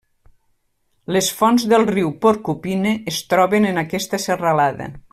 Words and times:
Les 1.17 1.27
fonts 1.41 1.65
del 1.75 1.85
riu 1.91 2.09
Porcupine 2.25 2.97
es 3.15 3.23
troben 3.35 3.71
en 3.75 3.81
aquesta 3.87 4.25
serralada. 4.29 4.91